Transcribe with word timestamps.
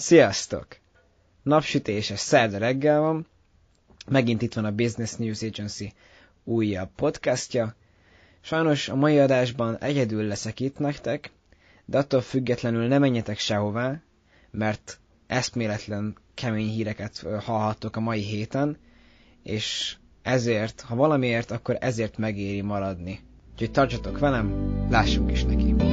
Sziasztok! 0.00 0.66
Napsütéses 1.42 2.18
szerda 2.20 2.58
reggel 2.58 3.00
van, 3.00 3.26
megint 4.08 4.42
itt 4.42 4.54
van 4.54 4.64
a 4.64 4.72
Business 4.74 5.14
News 5.14 5.42
Agency 5.42 5.92
újabb 6.44 6.88
podcastja. 6.96 7.74
Sajnos 8.40 8.88
a 8.88 8.94
mai 8.94 9.18
adásban 9.18 9.78
egyedül 9.78 10.22
leszek 10.22 10.60
itt 10.60 10.78
nektek, 10.78 11.30
de 11.84 11.98
attól 11.98 12.20
függetlenül 12.20 12.86
ne 12.86 12.98
menjetek 12.98 13.38
sehová, 13.38 14.00
mert 14.50 14.98
eszméletlen 15.26 16.16
kemény 16.34 16.68
híreket 16.68 17.24
hallhattok 17.44 17.96
a 17.96 18.00
mai 18.00 18.20
héten, 18.22 18.76
és 19.42 19.96
ezért, 20.22 20.80
ha 20.80 20.94
valamiért, 20.94 21.50
akkor 21.50 21.76
ezért 21.80 22.16
megéri 22.18 22.60
maradni. 22.60 23.20
Úgyhogy 23.52 23.70
tartsatok 23.70 24.18
velem, 24.18 24.76
lássunk 24.90 25.30
is 25.30 25.44
neki. 25.44 25.89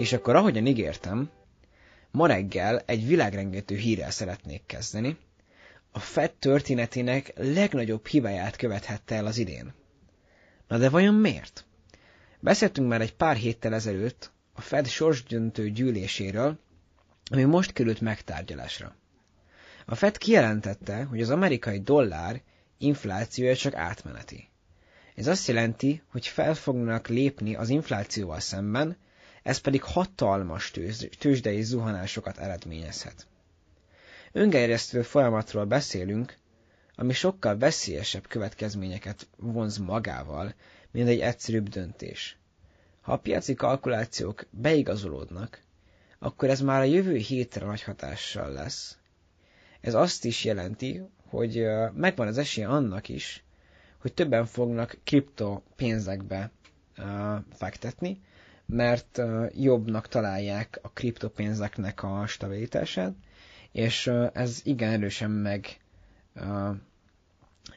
És 0.00 0.12
akkor 0.12 0.36
ahogyan 0.36 0.66
ígértem, 0.66 1.30
ma 2.10 2.26
reggel 2.26 2.82
egy 2.86 3.06
világrengető 3.06 3.76
hírrel 3.76 4.10
szeretnék 4.10 4.62
kezdeni. 4.66 5.16
A 5.90 5.98
Fed 5.98 6.32
történetének 6.32 7.32
legnagyobb 7.36 8.06
hibáját 8.06 8.56
követhette 8.56 9.14
el 9.14 9.26
az 9.26 9.38
idén. 9.38 9.74
Na 10.68 10.78
de 10.78 10.88
vajon 10.88 11.14
miért? 11.14 11.66
Beszéltünk 12.38 12.88
már 12.88 13.00
egy 13.00 13.14
pár 13.14 13.36
héttel 13.36 13.74
ezelőtt 13.74 14.32
a 14.52 14.60
Fed 14.60 14.86
sorsdöntő 14.86 15.70
gyűléséről, 15.70 16.58
ami 17.30 17.44
most 17.44 17.72
került 17.72 18.00
megtárgyalásra. 18.00 18.96
A 19.86 19.94
Fed 19.94 20.18
kijelentette, 20.18 21.02
hogy 21.02 21.22
az 21.22 21.30
amerikai 21.30 21.80
dollár 21.80 22.42
inflációja 22.78 23.56
csak 23.56 23.74
átmeneti. 23.74 24.48
Ez 25.14 25.26
azt 25.26 25.48
jelenti, 25.48 26.02
hogy 26.10 26.26
fel 26.26 26.54
fognak 26.54 27.08
lépni 27.08 27.54
az 27.54 27.68
inflációval 27.68 28.40
szemben, 28.40 28.96
ez 29.42 29.58
pedig 29.58 29.82
hatalmas 29.82 30.70
tőz, 30.70 31.08
tőzsdei 31.18 31.62
zuhanásokat 31.62 32.38
eredményezhet. 32.38 33.26
Öngerjesztő 34.32 35.02
folyamatról 35.02 35.64
beszélünk, 35.64 36.36
ami 36.94 37.12
sokkal 37.12 37.58
veszélyesebb 37.58 38.26
következményeket 38.26 39.28
vonz 39.36 39.76
magával, 39.78 40.54
mint 40.90 41.08
egy 41.08 41.20
egyszerűbb 41.20 41.68
döntés. 41.68 42.36
Ha 43.00 43.12
a 43.12 43.16
piaci 43.18 43.54
kalkulációk 43.54 44.46
beigazolódnak, 44.50 45.60
akkor 46.18 46.48
ez 46.48 46.60
már 46.60 46.80
a 46.80 46.84
jövő 46.84 47.16
hétre 47.16 47.66
nagy 47.66 47.82
hatással 47.82 48.52
lesz. 48.52 48.98
Ez 49.80 49.94
azt 49.94 50.24
is 50.24 50.44
jelenti, 50.44 51.02
hogy 51.28 51.66
megvan 51.94 52.26
az 52.26 52.38
esélye 52.38 52.68
annak 52.68 53.08
is, 53.08 53.44
hogy 53.98 54.12
többen 54.14 54.46
fognak 54.46 54.98
kriptopénzekbe 55.04 56.50
fektetni, 57.52 58.20
mert 58.70 59.20
jobbnak 59.54 60.08
találják 60.08 60.78
a 60.82 60.90
kriptopénzeknek 60.90 62.02
a 62.02 62.26
stabilitását, 62.26 63.14
és 63.72 64.06
ez 64.32 64.60
igen 64.64 64.90
erősen 64.92 65.30
meg 65.30 65.80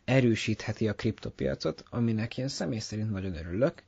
erősítheti 0.06 0.88
a 0.88 0.94
kriptopiacot, 0.96 1.84
aminek 1.90 2.38
én 2.38 2.48
személy 2.48 2.80
szerint 2.80 3.12
nagyon 3.12 3.36
örülök. 3.36 3.84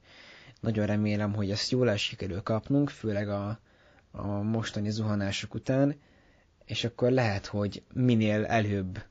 Nagyon 0.59 0.85
remélem, 0.85 1.33
hogy 1.33 1.51
ezt 1.51 1.71
jól 1.71 1.89
el 1.89 1.97
sikerül 1.97 2.41
kapnunk, 2.41 2.89
főleg 2.89 3.29
a, 3.29 3.59
a 4.11 4.27
mostani 4.27 4.89
zuhanások 4.89 5.53
után, 5.53 5.95
és 6.65 6.83
akkor 6.83 7.11
lehet, 7.11 7.45
hogy 7.45 7.83
minél 7.93 8.45
előbb 8.45 9.03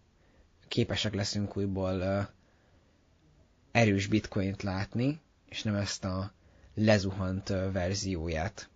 képesek 0.69 1.15
leszünk 1.15 1.57
újból 1.57 2.29
erős 3.73 4.07
bitcoint 4.07 4.63
látni, 4.63 5.21
és 5.49 5.63
nem 5.63 5.75
ezt 5.75 6.05
a 6.05 6.33
lezuhant 6.75 7.49
verzióját. 7.73 8.69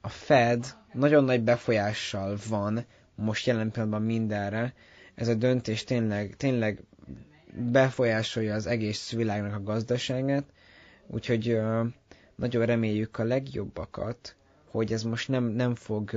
A 0.00 0.08
Fed 0.08 0.76
nagyon 0.92 1.24
nagy 1.24 1.42
befolyással 1.42 2.38
van 2.48 2.84
most 3.14 3.46
jelen 3.46 3.70
pillanatban 3.70 4.02
mindenre. 4.02 4.74
Ez 5.14 5.28
a 5.28 5.34
döntés 5.34 5.84
tényleg, 5.84 6.34
tényleg 6.36 6.82
befolyásolja 7.54 8.54
az 8.54 8.66
egész 8.66 9.12
világnak 9.12 9.54
a 9.54 9.62
gazdaságát, 9.62 10.44
úgyhogy 11.06 11.60
nagyon 12.34 12.66
reméljük 12.66 13.18
a 13.18 13.24
legjobbakat, 13.24 14.36
hogy 14.70 14.92
ez 14.92 15.02
most 15.02 15.28
nem, 15.28 15.44
nem 15.44 15.74
fog 15.74 16.10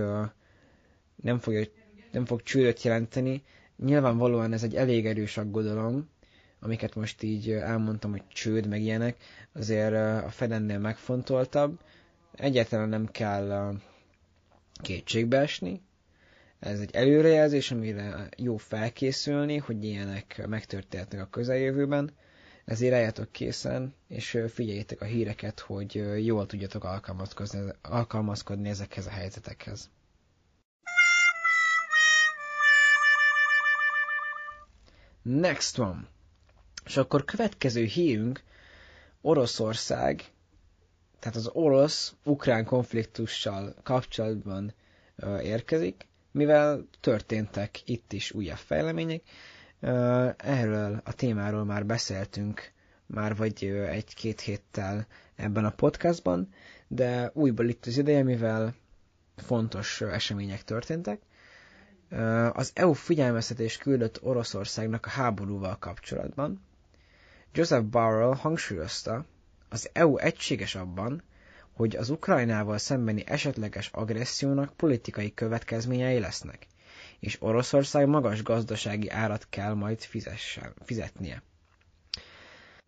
nem 1.15 1.39
fog, 1.39 1.69
nem 2.11 2.25
fog 2.25 2.43
csődöt 2.43 2.81
jelenteni. 2.83 3.43
Nyilvánvalóan 3.83 4.53
ez 4.53 4.63
egy 4.63 4.75
elég 4.75 5.05
erős 5.05 5.37
aggodalom, 5.37 6.09
amiket 6.63 6.95
most 6.95 7.23
így 7.23 7.51
elmondtam, 7.51 8.11
hogy 8.11 8.27
csőd, 8.27 8.67
meg 8.67 8.81
ilyenek, 8.81 9.17
azért 9.53 9.93
a 10.23 10.29
Fedennél 10.29 10.79
megfontoltabb. 10.79 11.79
Egyáltalán 12.35 12.89
nem 12.89 13.05
kell 13.11 13.73
kétségbe 14.81 15.37
esni. 15.37 15.81
Ez 16.59 16.79
egy 16.79 16.95
előrejelzés, 16.95 17.71
amire 17.71 18.29
jó 18.37 18.57
felkészülni, 18.57 19.57
hogy 19.57 19.83
ilyenek 19.83 20.47
megtörténhetnek 20.47 21.21
a 21.21 21.29
közeljövőben. 21.29 22.11
Ezért 22.65 22.93
álljatok 22.93 23.31
készen, 23.31 23.93
és 24.07 24.37
figyeljétek 24.53 25.01
a 25.01 25.05
híreket, 25.05 25.59
hogy 25.59 25.93
jól 26.25 26.45
tudjatok 26.45 26.83
alkalmazkodni, 26.83 27.71
alkalmazkodni 27.81 28.69
ezekhez 28.69 29.05
a 29.07 29.09
helyzetekhez. 29.09 29.89
Next 35.21 35.79
one. 35.79 36.12
És 36.93 36.99
akkor 36.99 37.25
következő 37.25 37.83
hírünk 37.83 38.41
Oroszország, 39.21 40.23
tehát 41.19 41.35
az 41.37 41.47
orosz-ukrán 41.53 42.65
konfliktussal 42.65 43.73
kapcsolatban 43.83 44.73
érkezik, 45.41 46.07
mivel 46.31 46.87
történtek 46.99 47.81
itt 47.89 48.13
is 48.13 48.31
újabb 48.31 48.57
fejlemények. 48.57 49.21
Erről 50.37 51.01
a 51.05 51.13
témáról 51.13 51.63
már 51.65 51.85
beszéltünk 51.85 52.71
már 53.05 53.35
vagy 53.35 53.63
egy-két 53.87 54.41
héttel 54.41 55.07
ebben 55.35 55.65
a 55.65 55.71
podcastban, 55.71 56.49
de 56.87 57.31
újból 57.33 57.67
itt 57.69 57.85
az 57.85 57.97
ideje, 57.97 58.23
mivel 58.23 58.75
fontos 59.35 60.01
események 60.01 60.63
történtek. 60.63 61.21
Az 62.53 62.71
EU 62.73 62.93
figyelmeztetés 62.93 63.77
küldött 63.77 64.23
Oroszországnak 64.23 65.05
a 65.05 65.09
háborúval 65.09 65.77
kapcsolatban, 65.79 66.61
Joseph 67.55 67.85
Barrell 67.85 68.35
hangsúlyozta, 68.35 69.25
az 69.69 69.89
EU 69.93 70.17
egységes 70.17 70.75
abban, 70.75 71.23
hogy 71.73 71.95
az 71.95 72.09
Ukrajnával 72.09 72.77
szembeni 72.77 73.23
esetleges 73.25 73.89
agressziónak 73.93 74.73
politikai 74.73 75.33
következményei 75.33 76.19
lesznek, 76.19 76.67
és 77.19 77.41
Oroszország 77.41 78.07
magas 78.07 78.43
gazdasági 78.43 79.09
árat 79.09 79.47
kell 79.49 79.73
majd 79.73 79.99
fizessen, 80.01 80.73
fizetnie. 80.85 81.41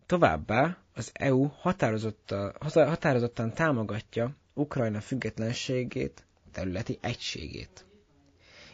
Továbbá 0.06 0.76
az 0.94 1.10
EU 1.12 1.46
határozottan, 1.46 2.52
határozottan 2.72 3.52
támogatja 3.52 4.30
Ukrajna 4.54 5.00
függetlenségét, 5.00 6.24
területi 6.52 6.98
egységét. 7.00 7.84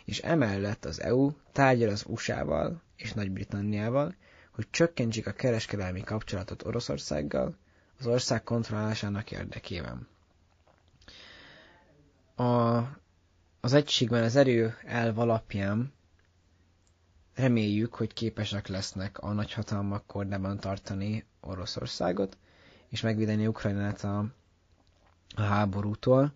És 0.04 0.18
emellett 0.18 0.84
az 0.84 1.00
EU 1.00 1.30
tárgyal 1.52 1.88
az 1.90 2.04
USA-val 2.06 2.82
és 2.96 3.12
Nagy-Britanniával, 3.12 4.14
hogy 4.62 4.70
csökkentsék 4.70 5.26
a 5.26 5.32
kereskedelmi 5.32 6.00
kapcsolatot 6.00 6.64
Oroszországgal 6.66 7.56
az 7.98 8.06
ország 8.06 8.42
kontrollálásának 8.42 9.30
érdekében. 9.30 10.06
A, 12.36 12.44
az 13.60 13.72
egységben 13.72 14.22
az 14.22 14.36
erő 14.36 14.74
elv 14.84 15.18
alapján 15.18 15.92
reméljük, 17.34 17.94
hogy 17.94 18.12
képesek 18.12 18.66
lesznek 18.66 19.18
a 19.18 19.32
nagyhatalmak 19.32 20.06
kordában 20.06 20.58
tartani 20.58 21.24
Oroszországot, 21.40 22.36
és 22.88 23.00
megvédeni 23.00 23.46
Ukrajnát 23.46 24.04
a, 24.04 24.18
a 25.34 25.40
háborútól. 25.42 26.32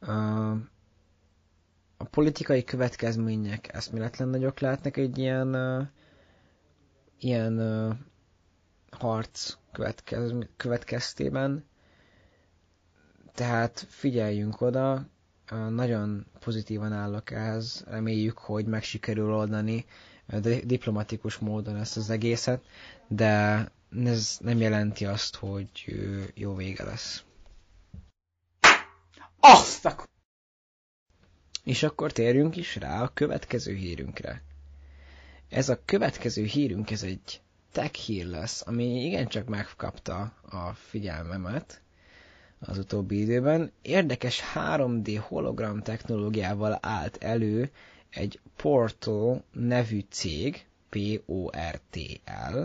A, 0.00 0.12
a 1.96 2.04
politikai 2.10 2.64
következmények 2.64 3.72
eszméletlen 3.74 4.28
nagyok 4.28 4.60
lehetnek 4.60 4.96
egy 4.96 5.18
ilyen 5.18 5.54
ilyen 7.18 7.58
uh, 7.60 7.94
harc 8.90 9.56
következ, 9.72 10.32
következtében. 10.56 11.64
Tehát 13.34 13.86
figyeljünk 13.88 14.60
oda, 14.60 15.06
nagyon 15.68 16.26
pozitívan 16.40 16.92
állok 16.92 17.30
ehhez, 17.30 17.84
reméljük, 17.88 18.38
hogy 18.38 18.66
meg 18.66 18.82
sikerül 18.82 19.34
oldani 19.34 19.84
diplomatikus 20.64 21.38
módon 21.38 21.76
ezt 21.76 21.96
az 21.96 22.10
egészet, 22.10 22.64
de 23.08 23.64
ez 24.04 24.36
nem 24.40 24.58
jelenti 24.60 25.04
azt, 25.06 25.36
hogy 25.36 25.70
jó 26.34 26.54
vége 26.54 26.84
lesz. 26.84 27.22
Azt 29.40 29.84
a... 29.84 30.04
És 31.64 31.82
akkor 31.82 32.12
térjünk 32.12 32.56
is 32.56 32.76
rá 32.76 33.02
a 33.02 33.10
következő 33.14 33.74
hírünkre. 33.74 34.42
Ez 35.48 35.68
a 35.68 35.80
következő 35.84 36.44
hírünk, 36.44 36.90
ez 36.90 37.02
egy 37.02 37.40
tech 37.72 37.92
hír 37.94 38.26
lesz, 38.26 38.62
ami 38.66 39.04
igencsak 39.04 39.48
megkapta 39.48 40.32
a 40.50 40.72
figyelmemet 40.72 41.80
az 42.58 42.78
utóbbi 42.78 43.20
időben. 43.20 43.72
Érdekes 43.82 44.42
3D 44.54 45.18
hologram 45.20 45.82
technológiával 45.82 46.78
állt 46.82 47.16
elő 47.22 47.70
egy 48.10 48.40
Portal 48.56 49.42
nevű 49.52 50.04
cég, 50.10 50.66
P-O-R-T-L, 50.88 52.58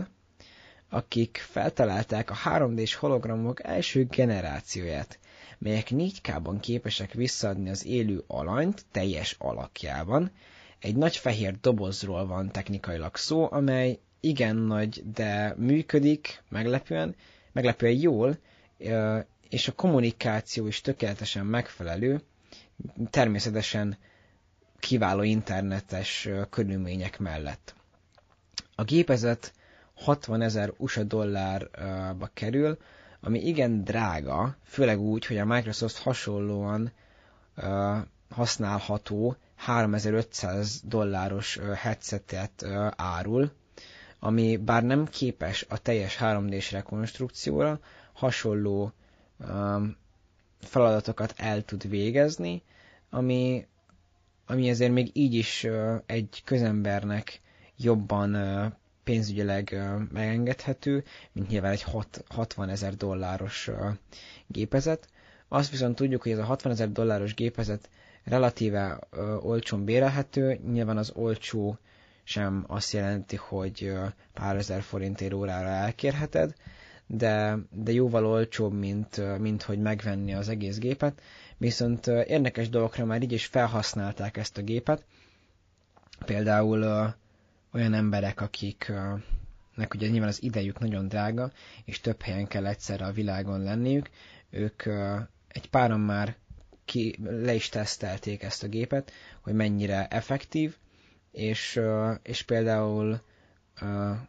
akik 0.88 1.36
feltalálták 1.50 2.30
a 2.30 2.34
3D-s 2.44 2.94
hologramok 2.94 3.64
első 3.64 4.04
generációját, 4.10 5.18
melyek 5.58 5.86
4K-ban 5.90 6.56
képesek 6.60 7.12
visszaadni 7.12 7.68
az 7.70 7.86
élő 7.86 8.24
alanyt 8.26 8.84
teljes 8.90 9.36
alakjában. 9.38 10.30
Egy 10.82 10.96
nagy 10.96 11.16
fehér 11.16 11.60
dobozról 11.60 12.26
van 12.26 12.50
technikailag 12.50 13.16
szó, 13.16 13.48
amely 13.50 13.98
igen 14.20 14.56
nagy, 14.56 15.02
de 15.14 15.54
működik 15.56 16.42
meglepően, 16.48 17.14
meglepően 17.52 17.92
jól, 18.00 18.36
és 19.48 19.68
a 19.68 19.72
kommunikáció 19.72 20.66
is 20.66 20.80
tökéletesen 20.80 21.46
megfelelő, 21.46 22.20
természetesen 23.10 23.96
kiváló 24.78 25.22
internetes 25.22 26.28
körülmények 26.50 27.18
mellett. 27.18 27.74
A 28.74 28.84
gépezet 28.84 29.52
60 29.94 30.40
ezer 30.42 30.72
USA 30.76 31.02
dollárba 31.02 32.30
kerül, 32.34 32.78
ami 33.20 33.46
igen 33.46 33.84
drága, 33.84 34.56
főleg 34.64 35.00
úgy, 35.00 35.26
hogy 35.26 35.38
a 35.38 35.44
Microsoft 35.44 35.96
hasonlóan 35.98 36.92
használható 38.30 39.36
3500 39.64 40.80
dolláros 40.84 41.58
headsetet 41.76 42.66
árul, 42.96 43.50
ami 44.18 44.56
bár 44.56 44.82
nem 44.82 45.06
képes 45.06 45.66
a 45.68 45.78
teljes 45.78 46.16
3D-s 46.20 46.70
rekonstrukcióra, 46.72 47.80
hasonló 48.12 48.92
feladatokat 50.60 51.34
el 51.36 51.62
tud 51.64 51.88
végezni, 51.88 52.62
ami, 53.10 53.66
ami 54.46 54.68
ezért 54.68 54.92
még 54.92 55.10
így 55.12 55.34
is 55.34 55.66
egy 56.06 56.42
közembernek 56.44 57.40
jobban 57.76 58.36
pénzügyileg 59.04 59.76
megengedhető, 60.12 61.04
mint 61.32 61.48
nyilván 61.48 61.72
egy 61.72 61.84
60 62.28 62.68
ezer 62.68 62.94
dolláros 62.96 63.70
gépezet. 64.46 65.08
Azt 65.48 65.70
viszont 65.70 65.96
tudjuk, 65.96 66.22
hogy 66.22 66.32
ez 66.32 66.38
a 66.38 66.44
60 66.44 66.72
ezer 66.72 66.92
dolláros 66.92 67.34
gépezet 67.34 67.88
relatíve 68.24 68.98
olcsón 69.40 69.84
bérelhető, 69.84 70.60
nyilván 70.72 70.96
az 70.96 71.12
olcsó 71.14 71.78
sem 72.24 72.64
azt 72.66 72.92
jelenti, 72.92 73.36
hogy 73.36 73.92
pár 74.32 74.56
ezer 74.56 74.82
forintért 74.82 75.32
órára 75.32 75.68
elkérheted, 75.68 76.54
de, 77.06 77.58
de 77.70 77.92
jóval 77.92 78.26
olcsóbb, 78.26 78.72
mint, 78.72 79.38
mint 79.38 79.62
hogy 79.62 79.78
megvenni 79.78 80.34
az 80.34 80.48
egész 80.48 80.78
gépet. 80.78 81.22
Viszont 81.56 82.06
érdekes 82.06 82.68
dolgokra 82.68 83.04
már 83.04 83.22
így 83.22 83.32
is 83.32 83.46
felhasználták 83.46 84.36
ezt 84.36 84.58
a 84.58 84.62
gépet. 84.62 85.04
Például 86.24 86.82
olyan 87.72 87.94
emberek, 87.94 88.40
akiknek 88.40 89.94
ugye 89.94 90.08
nyilván 90.08 90.28
az 90.28 90.42
idejük 90.42 90.78
nagyon 90.78 91.08
drága, 91.08 91.50
és 91.84 92.00
több 92.00 92.22
helyen 92.22 92.46
kell 92.46 92.66
egyszerre 92.66 93.04
a 93.04 93.12
világon 93.12 93.62
lenniük, 93.62 94.10
ők 94.50 94.82
egy 95.48 95.68
páron 95.70 96.00
már 96.00 96.36
ki, 96.84 97.16
le 97.22 97.54
is 97.54 97.68
tesztelték 97.68 98.42
ezt 98.42 98.62
a 98.62 98.68
gépet, 98.68 99.12
hogy 99.40 99.54
mennyire 99.54 100.06
effektív, 100.08 100.76
és, 101.32 101.80
és 102.22 102.42
például 102.42 103.20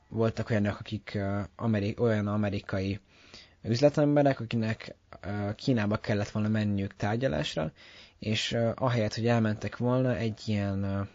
voltak 0.08 0.50
olyanok, 0.50 0.80
akik 0.80 1.18
amerik, 1.56 2.00
olyan 2.00 2.28
amerikai 2.28 3.00
üzletemberek, 3.64 4.40
akinek 4.40 4.96
Kínába 5.56 5.98
kellett 5.98 6.30
volna 6.30 6.48
menniük 6.48 6.96
tárgyalásra, 6.96 7.72
és 8.20 8.58
ahelyett, 8.76 9.14
hogy 9.16 9.28
elmentek 9.28 9.78
volna 9.78 10.16
egy 10.16 10.42
ilyen 10.46 11.10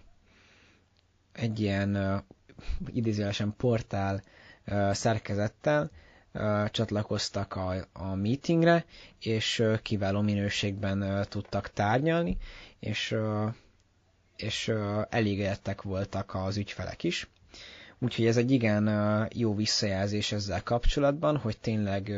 egy 1.33 1.61
ilyen 1.61 2.23
idézőjelesen 2.93 3.55
portál 3.57 4.23
szerkezettel 4.93 5.91
csatlakoztak 6.71 7.57
a, 7.57 7.75
a 7.93 8.15
meetingre, 8.15 8.85
és 9.21 9.65
kiváló 9.83 10.21
minőségben 10.21 11.27
tudtak 11.29 11.71
tárgyalni, 11.73 12.37
és, 12.81 13.15
és 14.37 14.73
elégedettek 15.09 15.83
voltak 15.83 16.35
az 16.35 16.57
ügyfelek 16.57 17.03
is. 17.05 17.29
Úgyhogy 17.99 18.27
ez 18.27 18.37
egy 18.37 18.51
igen 18.51 18.89
jó 19.35 19.55
visszajelzés 19.55 20.33
ezzel 20.33 20.63
kapcsolatban, 20.63 21.37
hogy 21.37 21.59
tényleg 21.59 22.13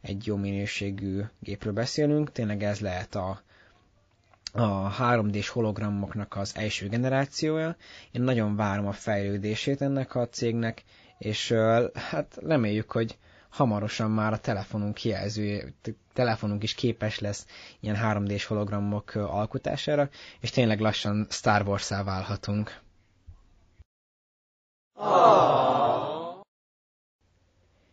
egy 0.00 0.26
jó 0.26 0.36
minőségű 0.36 1.22
gépről 1.40 1.72
beszélünk, 1.72 2.32
tényleg 2.32 2.62
ez 2.62 2.80
lehet 2.80 3.14
a, 3.14 3.42
a 4.52 4.90
3D-s 4.98 5.48
hologramoknak 5.48 6.36
az 6.36 6.52
első 6.56 6.88
generációja. 6.88 7.76
Én 8.12 8.22
nagyon 8.22 8.56
várom 8.56 8.86
a 8.86 8.92
fejlődését 8.92 9.80
ennek 9.82 10.14
a 10.14 10.28
cégnek, 10.28 10.82
és 11.18 11.52
hát 11.94 12.38
reméljük, 12.46 12.90
hogy 12.92 13.18
hamarosan 13.48 14.10
már 14.10 14.32
a 14.32 14.38
telefonunk 14.38 15.04
jelző, 15.04 15.74
telefonunk 16.12 16.62
is 16.62 16.74
képes 16.74 17.18
lesz 17.18 17.46
ilyen 17.80 17.96
3D-s 18.02 18.44
hologramok 18.44 19.14
alkotására, 19.14 20.08
és 20.40 20.50
tényleg 20.50 20.80
lassan 20.80 21.26
Star 21.30 21.66
Wars-szá 21.68 22.02
válhatunk. 22.02 22.80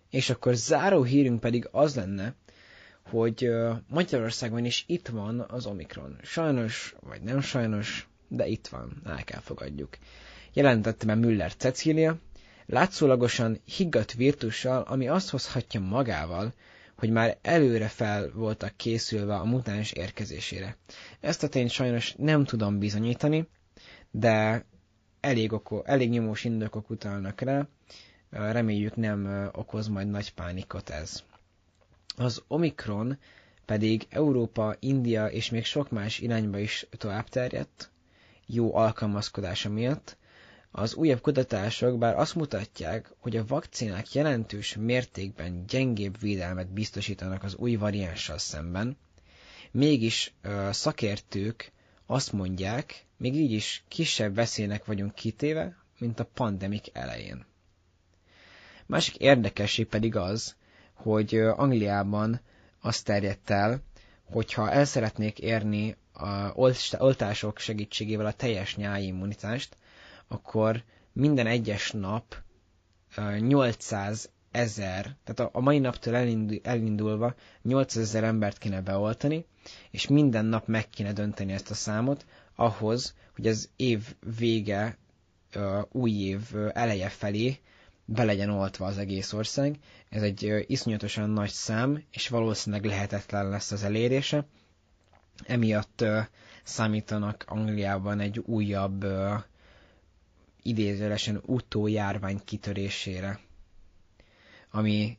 És 0.09 0.29
akkor 0.29 0.53
záró 0.55 1.03
hírünk 1.03 1.39
pedig 1.39 1.67
az 1.71 1.95
lenne, 1.95 2.35
hogy 3.09 3.49
Magyarországon 3.87 4.65
is 4.65 4.83
itt 4.87 5.07
van 5.07 5.39
az 5.39 5.65
Omikron. 5.65 6.17
Sajnos, 6.21 6.95
vagy 6.99 7.21
nem 7.21 7.41
sajnos, 7.41 8.07
de 8.27 8.47
itt 8.47 8.67
van, 8.67 9.01
el 9.05 9.23
kell 9.23 9.39
fogadjuk. 9.39 9.97
Jelentette 10.53 11.05
be 11.05 11.15
Müller 11.15 11.55
Cecília, 11.55 12.17
látszólagosan 12.65 13.59
higgadt 13.65 14.13
virtussal, 14.13 14.81
ami 14.81 15.07
azt 15.07 15.29
hozhatja 15.29 15.79
magával, 15.79 16.53
hogy 16.97 17.09
már 17.09 17.37
előre 17.41 17.87
fel 17.87 18.31
voltak 18.33 18.75
készülve 18.75 19.35
a 19.35 19.45
mutáns 19.45 19.91
érkezésére. 19.91 20.77
Ezt 21.19 21.43
a 21.43 21.47
tényt 21.49 21.69
sajnos 21.69 22.13
nem 22.17 22.43
tudom 22.43 22.79
bizonyítani, 22.79 23.47
de 24.11 24.65
elég, 25.19 25.53
oko, 25.53 25.81
elég 25.85 26.09
nyomós 26.09 26.43
indokok 26.43 26.89
utalnak 26.89 27.41
rá, 27.41 27.67
reméljük 28.29 28.95
nem 28.95 29.49
okoz 29.53 29.87
majd 29.87 30.09
nagy 30.09 30.33
pánikot 30.33 30.89
ez. 30.89 31.23
Az 32.17 32.41
Omikron 32.47 33.17
pedig 33.65 34.05
Európa, 34.09 34.75
India 34.79 35.25
és 35.27 35.49
még 35.49 35.65
sok 35.65 35.89
más 35.89 36.19
irányba 36.19 36.57
is 36.57 36.85
tovább 36.97 37.27
terjedt, 37.29 37.91
jó 38.45 38.75
alkalmazkodása 38.75 39.69
miatt. 39.69 40.17
Az 40.75 40.93
újabb 40.95 41.21
kutatások 41.21 41.97
bár 41.97 42.15
azt 42.19 42.35
mutatják, 42.35 43.11
hogy 43.19 43.37
a 43.37 43.45
vakcinák 43.45 44.13
jelentős 44.13 44.75
mértékben 44.75 45.65
gyengébb 45.67 46.19
védelmet 46.19 46.67
biztosítanak 46.71 47.43
az 47.43 47.55
új 47.55 47.75
variánssal 47.75 48.37
szemben, 48.37 48.97
mégis 49.71 50.33
ö, 50.41 50.69
szakértők 50.71 51.71
azt 52.05 52.31
mondják, 52.31 53.05
még 53.17 53.35
így 53.35 53.51
is 53.51 53.83
kisebb 53.87 54.35
veszélynek 54.35 54.85
vagyunk 54.85 55.15
kitéve, 55.15 55.77
mint 55.99 56.19
a 56.19 56.29
pandemik 56.33 56.85
elején. 56.93 57.45
Másik 58.85 59.15
érdekesség 59.15 59.85
pedig 59.87 60.15
az, 60.15 60.55
hogy 60.93 61.35
Angliában 61.37 62.41
azt 62.81 63.05
terjedt 63.05 63.49
el, 63.49 63.81
hogyha 64.23 64.71
el 64.71 64.85
szeretnék 64.85 65.39
érni 65.39 65.95
a 66.13 66.51
oltások 66.97 67.59
segítségével 67.59 68.25
a 68.25 68.31
teljes 68.33 68.75
nyári 68.75 69.05
immunitást, 69.05 69.77
akkor 70.27 70.83
minden 71.13 71.47
egyes 71.47 71.91
nap 71.91 72.35
800 73.39 74.29
ezer, 74.51 75.15
tehát 75.23 75.51
a 75.55 75.59
mai 75.59 75.79
naptól 75.79 76.15
elindulva 76.63 77.35
800 77.61 78.03
ezer 78.03 78.23
embert 78.23 78.57
kéne 78.57 78.81
beoltani, 78.81 79.45
és 79.91 80.07
minden 80.07 80.45
nap 80.45 80.67
meg 80.67 80.89
kéne 80.89 81.13
dönteni 81.13 81.53
ezt 81.53 81.69
a 81.69 81.73
számot, 81.73 82.25
ahhoz, 82.55 83.15
hogy 83.35 83.47
az 83.47 83.69
év 83.75 84.15
vége, 84.37 84.97
új 85.91 86.11
év 86.11 86.41
eleje 86.73 87.09
felé 87.09 87.59
be 88.05 88.23
legyen 88.23 88.49
oltva 88.49 88.85
az 88.85 88.97
egész 88.97 89.33
ország. 89.33 89.77
Ez 90.09 90.21
egy 90.21 90.65
iszonyatosan 90.67 91.29
nagy 91.29 91.49
szám, 91.49 92.03
és 92.11 92.27
valószínűleg 92.27 92.85
lehetetlen 92.85 93.49
lesz 93.49 93.71
az 93.71 93.83
elérése. 93.83 94.45
Emiatt 95.43 96.03
számítanak 96.63 97.43
Angliában 97.47 98.19
egy 98.19 98.39
újabb 98.39 99.05
idézőlesen 100.63 101.41
utójárvány 101.45 102.41
kitörésére. 102.45 103.39
ami 104.71 105.17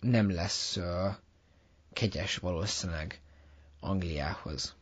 nem 0.00 0.30
lesz 0.30 0.76
uh, 0.76 1.14
kegyes 1.92 2.36
valószínűleg 2.36 3.20
Angliához. 3.80 4.74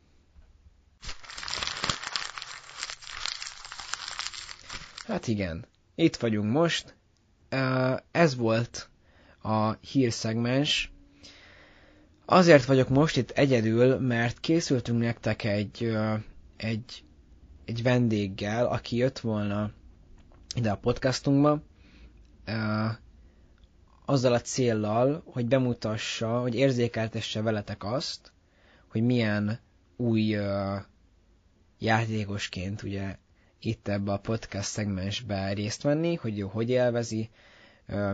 Hát 5.06 5.26
igen, 5.26 5.66
itt 5.94 6.16
vagyunk 6.16 6.52
most. 6.52 6.94
Uh, 7.50 7.96
ez 8.10 8.36
volt 8.36 8.88
a 9.42 9.72
hírszegmens. 9.72 10.92
Azért 12.24 12.64
vagyok 12.64 12.88
most 12.88 13.16
itt 13.16 13.30
egyedül, 13.30 13.98
mert 13.98 14.40
készültünk 14.40 14.98
nektek 15.00 15.44
egy, 15.44 15.84
uh, 15.84 16.20
egy, 16.56 17.04
egy 17.64 17.82
vendéggel, 17.82 18.66
aki 18.66 18.96
jött 18.96 19.18
volna 19.18 19.70
ide 20.54 20.70
a 20.70 20.76
podcastunkba, 20.76 21.62
uh, 22.46 22.90
azzal 24.04 24.32
a 24.32 24.40
céllal, 24.40 25.22
hogy 25.26 25.46
bemutassa, 25.46 26.40
hogy 26.40 26.54
érzékeltesse 26.54 27.42
veletek 27.42 27.84
azt, 27.84 28.32
hogy 28.88 29.02
milyen 29.02 29.58
új 29.96 30.38
uh, 30.38 30.80
játékosként 31.78 32.82
ugye 32.82 33.16
itt 33.58 33.88
ebbe 33.88 34.12
a 34.12 34.18
podcast 34.18 34.68
szegmensbe 34.68 35.52
részt 35.52 35.82
venni, 35.82 36.14
hogy 36.14 36.36
jó, 36.36 36.48
hogy 36.48 36.70
élvezi, 36.70 37.30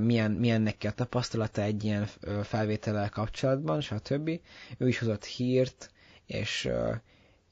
milyen, 0.00 0.30
milyen 0.30 0.60
neki 0.60 0.86
a 0.86 0.92
tapasztalata 0.92 1.62
egy 1.62 1.84
ilyen 1.84 2.06
felvétellel 2.42 3.08
kapcsolatban, 3.08 3.80
stb. 3.80 4.30
Ő 4.78 4.88
is 4.88 4.98
hozott 4.98 5.24
hírt, 5.24 5.90
és 6.26 6.68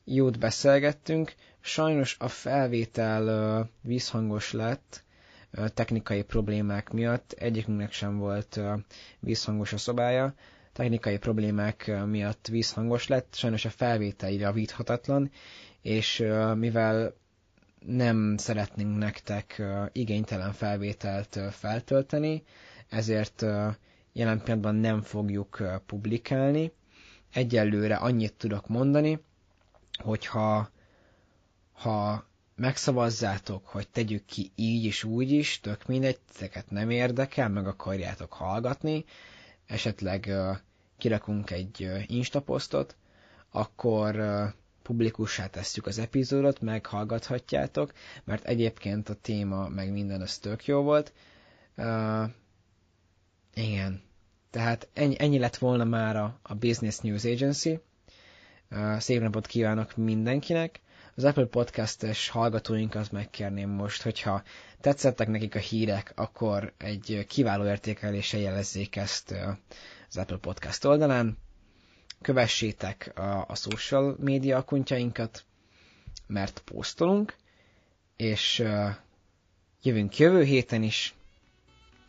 jót 0.04 0.38
beszélgettünk. 0.38 1.34
Sajnos 1.66 2.16
a 2.18 2.28
felvétel 2.28 3.68
vízhangos 3.82 4.52
lett, 4.52 5.04
technikai 5.74 6.22
problémák 6.22 6.90
miatt. 6.92 7.32
Egyikünknek 7.32 7.92
sem 7.92 8.18
volt 8.18 8.60
vízhangos 9.20 9.72
a 9.72 9.76
szobája, 9.78 10.34
technikai 10.72 11.18
problémák 11.18 12.04
miatt 12.06 12.46
vízhangos 12.46 13.06
lett, 13.08 13.34
sajnos 13.34 13.64
a 13.64 13.70
felvétel 13.70 14.30
javíthatatlan, 14.30 15.30
és 15.82 16.24
mivel 16.54 17.14
nem 17.86 18.36
szeretnénk 18.36 18.98
nektek 18.98 19.62
igénytelen 19.92 20.52
felvételt 20.52 21.38
feltölteni, 21.50 22.42
ezért 22.88 23.40
jelen 24.12 24.40
pillanatban 24.42 24.74
nem 24.74 25.00
fogjuk 25.02 25.62
publikálni. 25.86 26.72
Egyelőre 27.32 27.94
annyit 27.96 28.34
tudok 28.34 28.68
mondani, 28.68 29.18
hogyha 29.98 30.74
ha 31.76 32.24
megszavazzátok, 32.54 33.66
hogy 33.66 33.88
tegyük 33.88 34.24
ki 34.24 34.50
így 34.54 34.84
is, 34.84 35.04
úgy 35.04 35.30
is, 35.30 35.60
tök 35.60 35.86
mindegy, 35.86 36.18
titeket 36.32 36.70
nem 36.70 36.90
érdekel, 36.90 37.48
meg 37.48 37.66
akarjátok 37.66 38.32
hallgatni, 38.32 39.04
esetleg 39.66 40.30
kirakunk 40.98 41.50
egy 41.50 41.82
uh, 41.84 42.02
Insta 42.06 42.40
posztot, 42.40 42.96
akkor 43.50 44.16
publikussá 44.82 45.46
tesszük 45.46 45.86
az 45.86 45.98
epizódot, 45.98 46.60
meghallgathatjátok, 46.60 47.92
mert 48.24 48.44
egyébként 48.44 49.08
a 49.08 49.14
téma 49.14 49.68
meg 49.68 49.92
minden 49.92 50.20
az 50.20 50.38
tök 50.38 50.64
jó 50.66 50.82
volt. 50.82 51.12
Uh, 51.76 52.24
igen. 53.54 54.02
Tehát 54.50 54.88
ennyi, 54.92 55.14
ennyi 55.18 55.38
lett 55.38 55.56
volna 55.56 55.84
már 55.84 56.16
a, 56.16 56.38
a 56.42 56.54
Business 56.54 56.98
News 56.98 57.24
Agency. 57.24 57.78
Uh, 58.70 58.98
szép 58.98 59.20
napot 59.20 59.46
kívánok 59.46 59.96
mindenkinek! 59.96 60.80
Az 61.16 61.24
Apple 61.24 61.44
Podcast-es 61.44 62.28
hallgatóinkat 62.28 63.12
megkérném 63.12 63.70
most, 63.70 64.02
hogyha 64.02 64.42
tetszettek 64.80 65.28
nekik 65.28 65.54
a 65.54 65.58
hírek, 65.58 66.12
akkor 66.14 66.72
egy 66.78 67.24
kiváló 67.28 67.64
értékelése 67.64 68.38
jelezzék 68.38 68.96
ezt 68.96 69.34
az 70.08 70.16
Apple 70.16 70.36
Podcast 70.36 70.84
oldalán. 70.84 71.38
Kövessétek 72.22 73.12
a, 73.14 73.44
a 73.48 73.54
social 73.54 74.16
média 74.20 74.56
akuntjainkat, 74.56 75.44
mert 76.26 76.62
posztolunk, 76.64 77.34
és 78.16 78.64
jövünk 79.82 80.18
jövő 80.18 80.42
héten 80.42 80.82
is. 80.82 81.14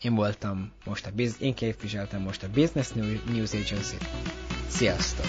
Én 0.02 0.16
voltam 0.16 0.72
most 0.86 1.06
a, 1.06 1.12
én 1.40 1.54
képviseltem 1.54 2.22
most 2.22 2.44
a 2.44 2.50
Business 2.50 2.92
News 3.26 3.54
Agency-t. 3.54 4.06
Sziasztok! 4.68 5.26